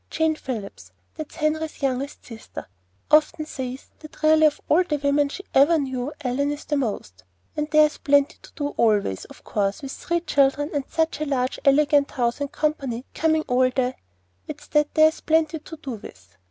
Jane 0.09 0.33
Phillips 0.35 0.93
that's 1.13 1.35
Henry's 1.35 1.83
youngest 1.83 2.25
sister 2.25 2.65
often 3.11 3.45
says 3.45 3.85
that 3.99 4.23
really 4.23 4.47
of 4.47 4.59
all 4.67 4.83
the 4.83 4.97
women 4.97 5.29
she 5.29 5.43
ever 5.53 5.77
knew 5.77 6.11
Ellen 6.21 6.51
is 6.51 6.65
the 6.65 6.75
most 6.75 7.23
And 7.55 7.69
there's 7.69 7.99
plenty 7.99 8.35
to 8.41 8.51
do 8.55 8.67
always, 8.77 9.25
of 9.25 9.43
course, 9.43 9.83
with 9.83 9.91
three 9.91 10.21
children 10.21 10.71
and 10.73 10.85
such 10.89 11.21
a 11.21 11.25
large 11.27 11.59
elegant 11.65 12.09
house 12.09 12.41
and 12.41 12.51
company 12.51 13.05
coming 13.13 13.43
all 13.47 13.69
the 13.69 13.93
It's 14.47 14.65
lucky 14.73 14.87
that 14.87 14.95
there's 14.95 15.21
plenty 15.21 15.59
to 15.59 15.77
do 15.77 15.91
with. 15.91 16.35